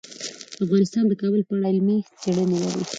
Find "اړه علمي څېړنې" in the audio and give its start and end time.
1.57-2.57